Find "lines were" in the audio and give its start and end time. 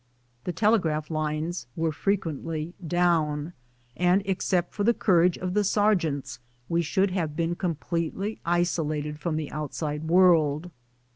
1.11-1.91